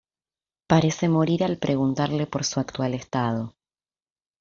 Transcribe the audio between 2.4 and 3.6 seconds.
su actual estado.